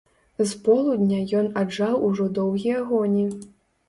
[0.37, 3.27] З полудня ён аджаў ужо доўгія гоні.